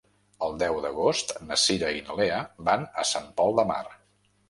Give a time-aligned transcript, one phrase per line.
[0.45, 3.83] El deu d'agost na Cira i na Lea van a Sant Pol de Mar.